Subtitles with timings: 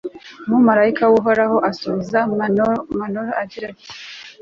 [0.47, 2.17] umumalayika w'uhoraho asubiza
[2.99, 3.83] manowa agira ati